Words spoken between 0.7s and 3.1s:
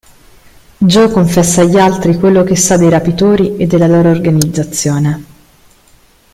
Joe confessa agli altri quello che sa dei